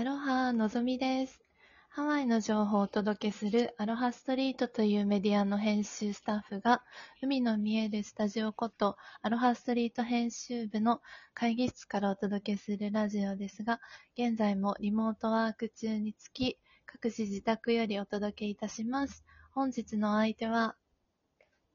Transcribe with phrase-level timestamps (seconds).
[0.00, 1.42] アロハ、のぞみです。
[1.90, 6.82] ハワイの情報をお届けするアロハストリートというメディアの編集スタッフが、
[7.20, 11.02] 海の見えるスタジオことアロハストリート編集部の
[11.34, 13.78] 会議室からお届けするラジオですが、
[14.16, 16.56] 現在もリモートワーク中につき、
[16.86, 19.22] 各自自宅よりお届けいたします。
[19.52, 20.76] 本日のお相手は、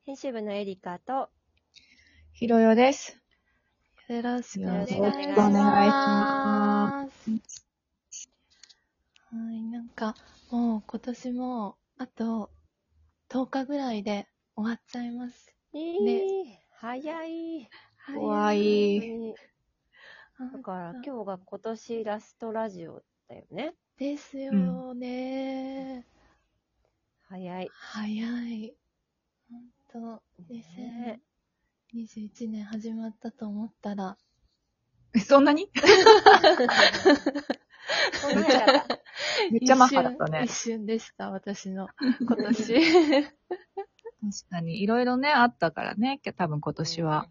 [0.03, 1.29] 編集部のエリカと、
[2.33, 3.21] ひろよです。
[4.09, 7.74] よろしくお願いします。
[9.35, 10.15] はい、なんか、
[10.49, 12.49] もう今年も、あと、
[13.29, 15.53] 10日ぐらいで終わっちゃいます。
[15.73, 17.69] えー、早い。
[18.15, 18.99] 怖い。
[19.01, 19.35] ね
[20.53, 23.73] だから今日が今年ラストラジオだよね。
[23.97, 26.05] ですよね、
[27.27, 27.69] 早い。
[27.73, 28.73] 早い。
[29.49, 31.19] ほんと、ね
[31.93, 34.17] 2021年始まったと思ったら、
[35.25, 35.69] そんなに？
[38.13, 38.99] そんなやだった。
[39.51, 40.51] めっちゃマッハだったね一。
[40.51, 41.87] 瞬でした、私の
[42.21, 42.81] 今年。
[43.23, 47.29] 確かに、いろいろね、あったからね、多分今年は。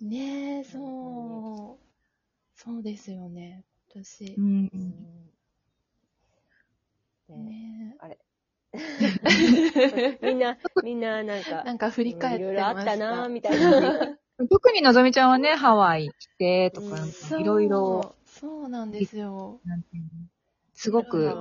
[0.00, 1.84] ねえ、そう。
[2.54, 4.40] そうですよね、今年う。
[4.40, 4.70] ん。
[7.28, 7.44] うん。
[7.44, 8.18] ねねあれ。
[10.22, 12.72] みんな、みんななんか、なんか振り返っていろいました。
[12.74, 14.18] ろあったなぁ、みたいな。
[14.48, 17.06] 特にのぞみちゃんはね、ハワイ来て、とか、
[17.38, 18.14] いろいろ、。
[18.26, 19.60] そうなんですよ。
[19.64, 20.08] なんていうの
[20.72, 21.34] すごく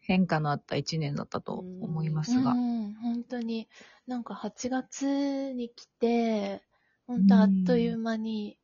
[0.00, 2.54] 変化のあった一年だったと思いますがう。
[2.56, 3.68] ん、本当に。
[4.06, 6.62] なんか8月に来て、
[7.06, 8.56] 本当あっという間に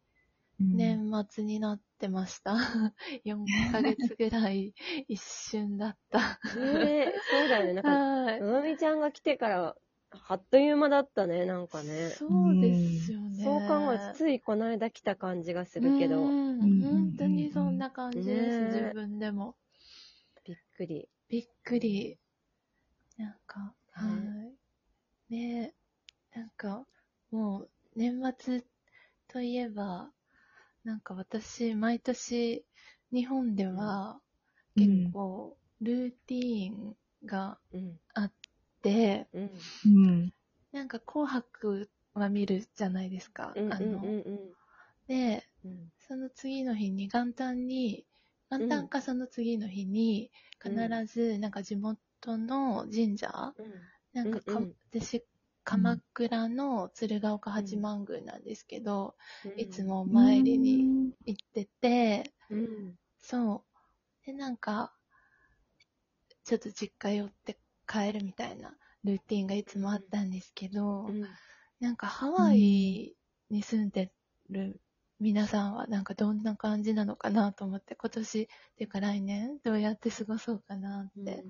[0.60, 2.54] うん年末になってました。
[3.24, 4.74] 4ヶ月ぐらい
[5.06, 6.40] 一瞬だった。
[6.58, 7.72] ねそうだよね。
[7.74, 8.40] なんか、はい。
[8.40, 9.76] のぞみちゃんが来てから、
[10.28, 11.90] あっという間だったね、なんかね。
[11.90, 13.44] そうですよね。
[13.44, 19.56] そう考えついこの間来た感じがするけど、うんうん本当にそんな感じです、ね自分でも。
[20.44, 21.08] びっくり。
[21.28, 22.18] びっくり。
[23.18, 24.54] なんか、はね
[25.30, 25.34] い。
[25.34, 25.74] ね
[26.34, 26.86] え、なんか、
[27.30, 28.62] もう、年末
[29.28, 30.10] といえば、
[30.84, 32.64] なんか私、毎年、
[33.12, 34.20] 日本では、
[34.76, 37.98] うん結構、ルーティーンがうん。
[38.14, 38.45] あって、
[39.32, 39.50] うん。
[39.84, 40.32] うん。
[40.72, 43.52] なんか紅白は見るじゃないですか。
[43.56, 43.72] うん。
[43.72, 44.20] あの、うん。
[44.20, 44.50] うん。
[45.06, 45.88] で、うん。
[46.00, 48.06] その次の日に元旦に、
[48.50, 50.30] 元旦かその次の日に、
[50.62, 50.74] 必
[51.06, 51.98] ず、なんか地元
[52.38, 53.54] の神社、
[54.12, 55.24] なんかか、うんうん私、
[55.64, 59.60] 鎌倉の鶴岡八幡宮なんですけど、うん。
[59.60, 62.94] いつもお参りに行ってて、うん。
[63.18, 63.64] そ
[64.22, 64.26] う。
[64.26, 64.94] で、なんか、
[66.44, 68.74] ちょっと実家寄って帰るみたいな
[69.04, 71.24] ルーティンがいつもあったんですけど、うん。
[71.78, 73.14] なんかハワイ
[73.50, 74.10] に住んで
[74.48, 74.80] る
[75.20, 81.44] 皆さんはなんかどんな感じなのかなと思って、今年っていうか来年どうやって過ごそうかなって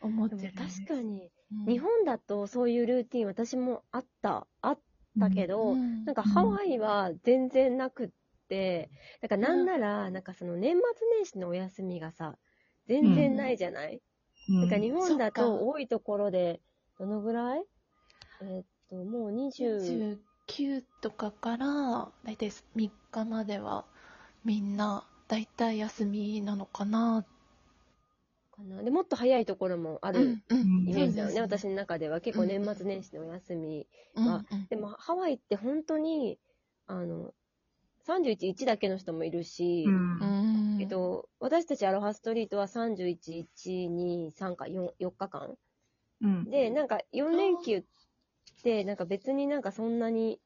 [0.00, 0.80] 思ってるんです。
[0.84, 1.30] 確かに、
[1.66, 1.72] うん。
[1.72, 4.80] 日本だとそういうルーティン私もあった、あっ
[5.18, 6.04] たけど、うん。
[6.04, 8.08] なんかハワイは全然なくっ
[8.48, 9.28] て、なん。
[9.28, 10.82] かなんなら、なんかその年末
[11.18, 12.38] 年始のお休みがさ、
[12.86, 14.02] 全然ないじゃない、
[14.48, 14.60] うん。
[14.60, 16.60] なんか日本だと多いところで、
[16.98, 17.64] どのぐらい？
[18.40, 23.84] えーっと、もう20、29とかからだいたい3日までは
[24.44, 27.24] みんなだいたい休みなのかな。
[28.50, 28.82] かな。
[28.82, 30.86] で、もっと早いところもあうるんうん。
[30.86, 31.34] イメージだよね。
[31.36, 32.20] そうです私の中では。
[32.20, 33.88] 結構年末年始のお休み。
[34.14, 36.38] うんはでもハワイって本当に、
[36.86, 37.34] あの、
[38.06, 45.54] 31、1だけの人もいるし、うんうんえっと、私たちアロハストリートは31、1、2、3か 4, 4日間。
[46.20, 46.50] うん。
[46.50, 47.84] で、なんか4連休っ
[48.62, 50.40] て、なんか別になんかそんなに、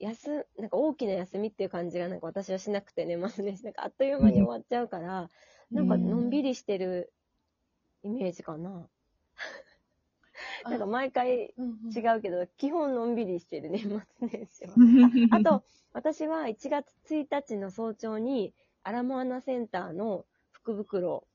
[0.00, 5.28] 休、なんか大きな休みっていう感じがなんか私はしなくてね、まずね、なんかあっという間に終わっちゃうから、
[5.70, 7.12] なんかのんびりしてる
[8.02, 8.88] イメージかな。
[10.68, 11.54] なんか毎回
[11.94, 14.70] 違うけど、基本のんびりしてる年末年始は。
[15.30, 21.26] あと、私は1月1日の早朝に、アラモアナセンターの福袋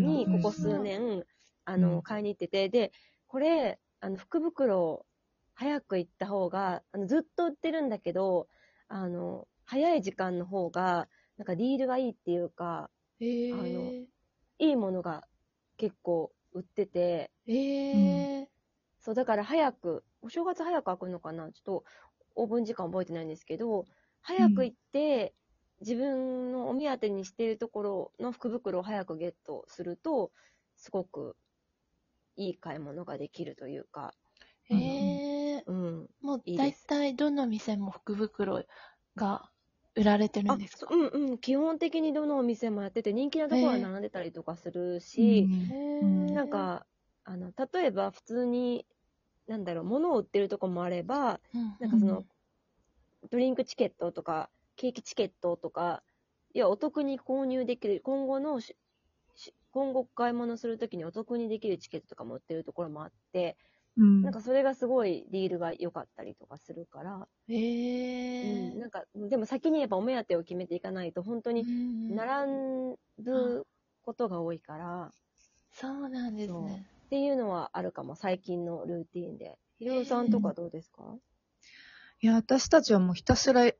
[0.00, 1.24] に、ここ数年、
[1.64, 1.80] あうん。
[1.80, 2.92] の、買いに行ってて、で、
[3.26, 5.06] これ、あの、福袋、
[5.54, 8.48] 早く行った方が、あのずっと売ってるんだけど、
[8.88, 11.08] あの、早い時間の方が、
[11.38, 12.90] なんかディールがいいっていうか、
[13.20, 14.06] へー。
[14.58, 15.26] いいものが
[15.76, 18.53] 結構売ってて、へー
[19.04, 21.52] そう、だから早く、お正月早く開くのかな？
[21.52, 21.84] ちょっと、
[22.36, 23.84] オープン時間覚えてないんですけど、
[24.22, 25.34] 早く行って、
[25.80, 30.32] 自分のお目当てにしているところの福袋を早くゲットすると、
[30.76, 31.36] すごく
[32.36, 34.14] いい買い物ができるというか、
[34.64, 34.74] へ
[35.56, 36.08] え、うん。
[36.20, 38.64] もう大体どの店も福袋
[39.16, 39.52] が
[39.94, 40.88] 売られてるあんですか？
[40.90, 41.38] うんうん。
[41.38, 46.86] 基本的にどのお店もやってて、人気なところは並んでたりとかするし、へうんーなん、か、
[47.24, 48.86] あの、例えば普通に、
[49.46, 51.76] なんだろう、物を売ってるとこもあれば、うん。
[51.78, 52.24] なんかその、
[53.30, 56.02] ドリンクチケットとか、ケーキチケットとか、
[56.54, 58.76] いや、お得に購入できる、今後のし、
[59.34, 63.56] し今後買い物するときにお得にできるチケットとかも売ってるところもあって、
[63.96, 64.22] うん。
[64.22, 71.64] なんかそれがすごいディールが良かったりとかするから、へえうん、なんか、でも先にやっぱお目当てを決めていかないと、本当に
[72.08, 72.52] 並
[73.18, 73.66] ぶ
[74.02, 75.10] ことが多いから、
[75.72, 76.86] そうなんですね。
[77.04, 79.58] っていうのはあるかも、最近のルーティーンで。
[79.78, 81.02] ひろゆさんとかどうですか、
[82.20, 83.74] いや、私たちはもうひたすら好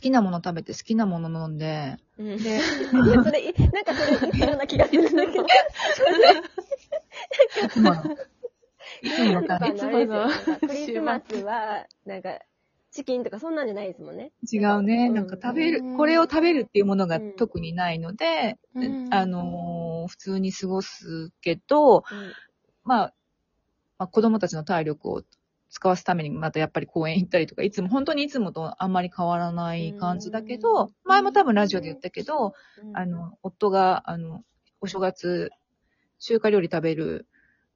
[0.00, 2.42] きなもの食べて好きなもの飲んで、うん。
[2.42, 5.44] で、いや、それ、いなんかそれ、いいような気がするんだけど。
[5.44, 5.46] い
[7.68, 8.02] つもの、
[9.02, 12.38] いつものなんかすなんかクリスマスは、なんか、
[12.90, 14.32] チキンとかそんなんじゃないですもんね。
[14.42, 14.56] じ。
[14.56, 15.10] 違うね。
[15.10, 22.04] なんか食べる、これを食べるっていうものがうん特にないので、うんあのー普通に過ごすけど、
[22.84, 23.14] まあ、
[23.98, 25.22] まあ、子供たちの体力を
[25.70, 34.44] 使わすためにまたやっぱり公園行ったりとか、いつも、本当にいつもとあんまり変わらない感じだけうどん、前も多分ラジオで言ったけど、うんあ、の、夫が、あの、
[34.80, 35.50] お正月、
[36.18, 37.26] 中華料理食べる、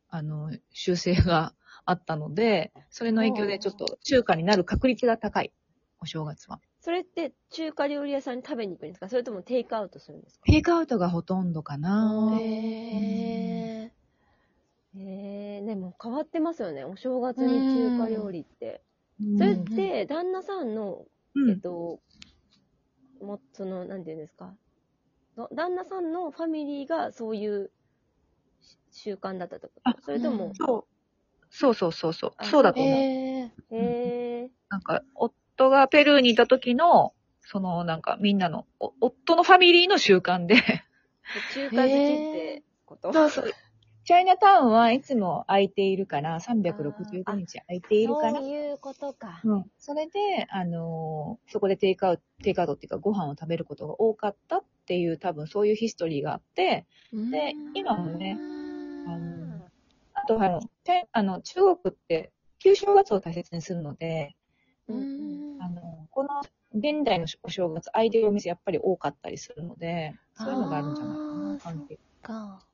[0.09, 5.53] あの、習性があったので、それの影響でちょっと中華になる確率が高い。
[6.01, 6.61] お正月は。
[6.87, 9.09] それって中華料理屋さんに食べに行くんですか？
[9.09, 10.47] それともテイクアウトするんですか？
[10.47, 12.31] テイクアウトがほとんどかな。
[12.41, 12.45] へ
[13.83, 13.91] え
[14.97, 16.85] へえ、でも変わってますよね。
[16.85, 18.85] お正月に中華料理って。
[19.21, 21.99] うんそれって、旦那さんの、うんえっと、
[23.21, 24.55] も、その、なんていうんですか？
[25.37, 27.73] の旦那さんのファミリーがそういう
[28.93, 29.71] し習慣だったと
[30.05, 30.53] それとも、
[31.51, 32.33] そうそうそうそう。
[32.39, 32.93] あそうだと思う。
[33.75, 35.03] へえ、なんか、
[35.57, 40.57] 夫がペルーにいた時の、その、なんか、みんなの、お夫のファミリーの習慣で、
[41.55, 43.13] 中華好きってこと？
[43.13, 43.53] そうそう。
[44.05, 49.41] チャイナタウンはいつも空いているから、365日空いているからそう、いうことか。
[49.43, 49.65] うん。
[49.79, 58.37] それで、あのーそこでテイクアウト、テイクアウトっていうか、ご飯を食べることが多かったっていう、多分そういうヒストリーがあって、で今もね
[59.09, 59.67] あの
[60.15, 64.37] あと、あの、てあの中国って、旧正月を大切にするので、
[64.89, 65.46] うん
[66.17, 66.41] この
[66.73, 71.99] 現代のお正月、空いてるお店やっぱり多かったりするので、そういうのがあるんじゃないかな、関係。
[72.23, 72.67] か。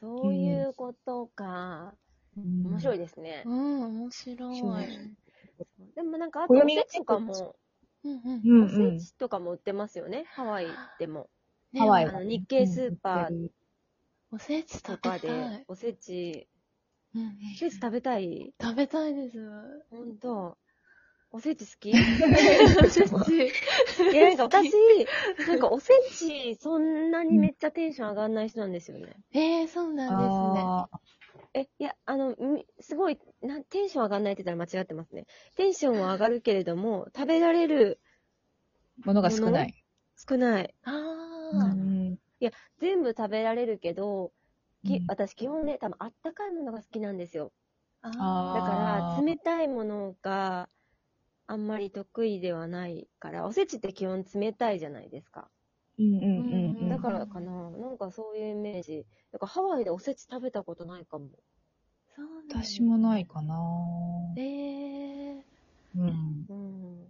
[0.00, 1.94] そういうことか。
[2.36, 3.50] 面白いでですねう。
[3.50, 4.56] ん、面白い。
[4.58, 4.74] そう
[5.94, 7.54] でもなんか、あとおせちとかも、
[8.02, 8.98] うんうんうんうんおせ。
[8.98, 10.24] ちとかも売ってますよね。
[10.34, 10.66] ハワイ
[10.98, 11.30] でも。
[11.72, 13.48] ねハワイはあの日系スーパー
[14.32, 14.96] おせちと。
[14.96, 16.48] かで、おせち、
[17.14, 19.38] うんうんおせち食べたい食べたいです。
[19.90, 20.58] ほんと。
[21.32, 21.90] おせち好き？
[22.00, 22.00] い
[22.80, 23.52] おせち。
[24.16, 24.72] や、なんか私、
[25.46, 29.16] なんかおせち、そんなにめっちゃテンション上がんない人なんですよね。
[29.32, 30.88] えー、そうなんあ
[31.54, 35.26] え、いや、あの、みすごい、なテンション上がんないって言ったら間違ってますね。
[35.56, 39.74] テンションは上がるけれども、食べられるーものが少ない。
[40.16, 40.74] 少ない。
[40.86, 40.94] ですね。
[40.94, 41.76] あうあ。
[42.14, 42.18] ん
[42.78, 44.32] 全部食べられるけど、
[44.84, 47.52] きうん私基本ね、多分あったかいものが好きなんですよ。
[48.02, 48.08] あ
[48.52, 50.68] だあーから、冷たいものが
[51.50, 55.50] あんまり得意ではないから、おせちって基本冷たいじゃないですか。
[55.98, 56.26] うんうんう
[56.76, 56.88] んうん。
[56.88, 59.04] だからかな、なんかそういうイメージ。
[59.32, 61.28] だからハワイでおせち食べたことないかも。
[62.14, 63.56] そうなんだ私もないかな。
[64.36, 65.42] えー。
[65.96, 66.46] うん。
[66.48, 67.06] うん。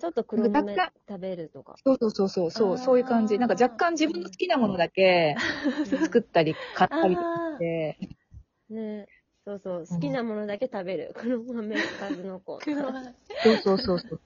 [0.00, 1.74] ちょっと黒豆か食べるとか。
[1.84, 3.38] そうそうそうそう、そういう感じ。
[3.38, 5.36] なんか若干自分の好きなものだけ
[5.84, 7.98] 作ったり買ったりとかあして、
[8.70, 9.06] ね。
[9.58, 9.98] そうそう。
[9.98, 11.12] 好きなものだけ食べる。
[11.18, 12.58] 黒豆、数の子。
[12.58, 14.20] 黒 豆そうそうそうそう。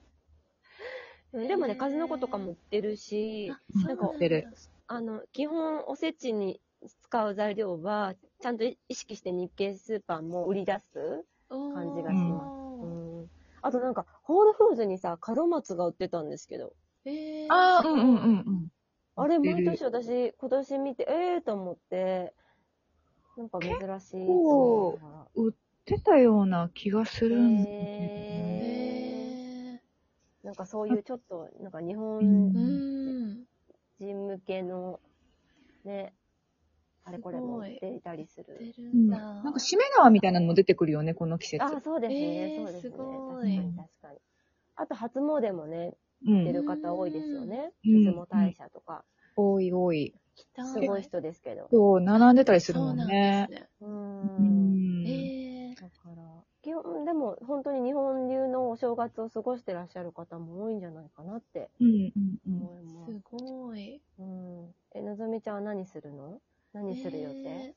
[1.33, 3.51] うんでもね、数の子とかも売ってるし、
[3.85, 4.47] なんか売ってる
[4.87, 6.61] あの、基本おせちに
[7.01, 11.25] 使う材料は、ちゃんと意識して日系スーパーも売り出す。
[11.49, 13.29] 感じがします。
[13.61, 16.73] あとなんか、ホールフーズにさ、門松が売ってたんですけど、
[17.05, 18.67] えー、ああ、うんうんうんうん。
[19.15, 22.33] あれ毎年私、今年見て、ええー、と思って、
[23.37, 25.27] なんか珍しいと構思いながら。
[25.35, 25.53] 売っ
[25.85, 29.81] てたような気がするんだよへね。
[29.81, 29.81] え
[30.43, 32.59] なんかそういうちょっと、なんか日う本ー、う
[33.41, 33.45] ん。
[33.99, 34.99] 人向けの、
[35.83, 36.13] ね、
[37.03, 38.57] あれこれも売っていたりする。
[38.59, 39.17] 出るうんんだ。
[39.43, 41.63] なんか、しめ縄みたいなのも出てくるよね、この季節。
[41.63, 42.91] あ、そうですね、えーそうですね。
[42.91, 44.19] すご確かいに確かに。
[44.75, 45.95] あと、初詣もね、
[46.27, 46.45] うん。
[46.45, 47.71] 出る方多いですよね。
[47.85, 49.03] うん出雲大社とか。
[49.37, 50.13] 多い多い。
[50.63, 51.71] すごい人ですけど。
[51.71, 53.15] そう、並んでたりするもそうんなんね。
[53.17, 53.69] ですね。
[53.81, 53.85] う。
[54.39, 55.31] うんん。
[55.69, 62.69] えー、だから、基本、でも本当に日本流のお正月を過ごしてらっしゃる方も多いんじゃないかなってうんうんうん。
[62.69, 63.15] 思います。
[63.15, 64.01] すごい。
[64.19, 64.75] うん。
[64.93, 66.41] え、のぞみちゃんは何するの？
[66.73, 67.75] 何する予定、えー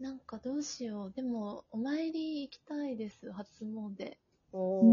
[0.00, 1.12] なんかどうしよう。
[1.12, 4.16] でも、お参り行きたいです、初詣。
[4.52, 4.84] おう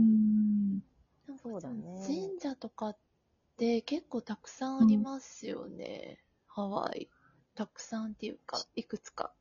[0.00, 0.04] ー。
[0.04, 0.82] ん
[1.26, 2.98] なんかそうだね神社とかっ
[3.56, 6.18] て結構たくさんありますよね。
[6.60, 7.08] ハワイ。
[7.54, 9.32] たくさんっていうか、いくつか。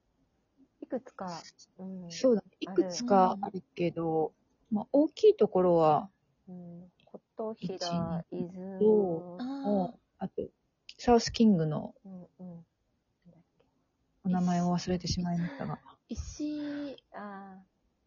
[0.82, 1.42] いくつか、
[1.78, 2.10] うん。
[2.10, 2.48] そうだね。
[2.62, 4.32] いくつかあるけど、
[4.72, 6.10] まあ、大きいところは、
[6.48, 6.92] うん。
[7.04, 7.76] 琴平、
[8.32, 10.44] 伊豆そあもうあと、
[10.98, 12.28] サウスキングのうんうん。
[12.30, 12.62] なん
[13.32, 13.66] だっけ。
[14.24, 15.78] お名前を忘れてしまいましたが。
[16.08, 17.58] 石、あ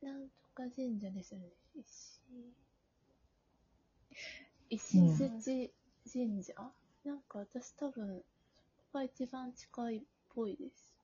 [0.03, 1.49] なんとか神社ですよね。
[1.75, 2.23] 石、
[4.71, 5.75] 石槌
[6.11, 6.55] 神社、
[7.05, 8.23] なんか私多分、
[8.93, 10.03] が一番近いっ
[10.35, 10.95] ぽいです。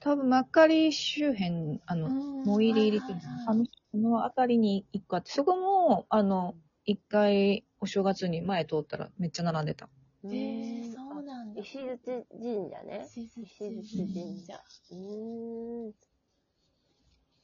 [0.00, 2.10] 多分、マッカリー周辺、あの、
[2.44, 6.54] モイリ入りっていうのあの、その辺りに一個あって、そこも、あの、
[6.84, 9.88] 一回、お正月に前通ったらめっちゃ並んでた。
[10.24, 11.60] えそうなんだ。
[11.60, 13.06] 石槌神社ね。
[13.14, 13.58] 石槌石
[13.96, 14.60] 神神社。
[14.90, 15.92] うーん。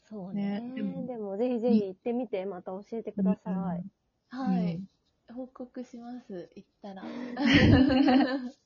[0.09, 0.61] そうね。
[0.61, 3.85] ねででももぜひぜひ行ってみて、また教えてください。
[4.29, 4.81] はい。
[5.33, 7.03] 報告します、行ったら。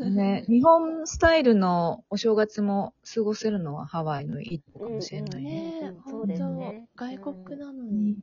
[0.00, 5.50] うんね、日本スタイルのお正月も過ごせるのはハワイのいいとこかもしれないね。
[5.50, 8.18] ねえ、うんそう本ですね当外国なのうんに。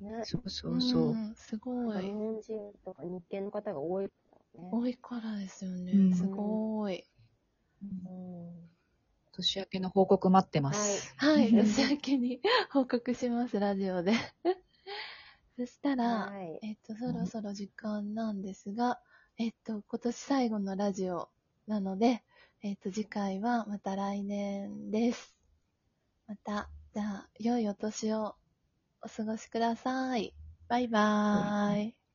[0.00, 0.22] ね。
[0.24, 1.10] そうそうそう。
[1.14, 2.02] んすごい。
[2.02, 4.12] 日本人とか日系の方が多いか
[4.54, 4.68] らね。
[4.72, 5.92] 多いからですよね。
[5.92, 7.04] うんすごい。
[7.82, 8.66] うん
[9.32, 11.14] 年明けの報告待ってます。
[11.18, 12.40] はい、うん 年明けに
[12.72, 14.12] 報告します、ラジオで。
[15.56, 16.58] そしたら、はい。
[16.62, 19.00] えっと、そろそろ時間なんですが、
[19.38, 21.28] えっと、今年最後のラジオ
[21.66, 22.22] なので、
[22.62, 25.36] えっと、次回はまた来年です。
[26.26, 28.34] また、じゃあ、良いお年を
[29.02, 30.34] お過ごしください。
[30.68, 32.05] バイバーイ。